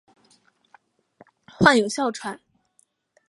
[1.45, 2.39] 患有哮喘。